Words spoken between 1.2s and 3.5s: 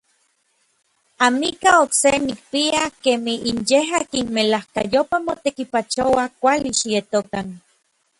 Amikaj okse nikpia kemij